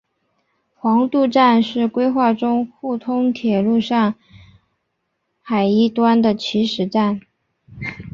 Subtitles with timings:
[0.73, 4.15] 黄渡站是规划中沪通铁路上
[5.43, 7.21] 海一端的起始站。